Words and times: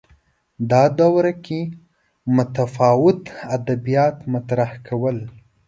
دا 0.71 0.83
دوره 0.99 1.33
کې 1.45 1.59
متفاوت 2.35 3.21
ادبیات 3.55 4.17
مطرح 4.33 4.71
کول 4.87 5.17